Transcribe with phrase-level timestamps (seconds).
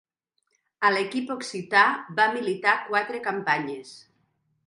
[0.87, 1.83] A l'equip occità
[2.21, 3.95] va militar quatre campanyes.